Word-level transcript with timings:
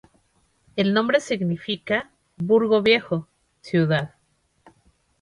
El 0.75 0.95
nombre 0.95 1.19
significa 1.19 2.09
"burgo 2.39 2.81
viejo, 2.81 3.27
ciudad". 3.61 4.15